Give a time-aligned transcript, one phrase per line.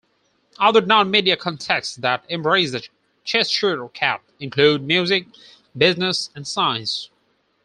[0.57, 2.81] Other non-media contexts that embrace the
[3.23, 5.27] Cheshire Cat include music,
[5.77, 7.11] business, and science.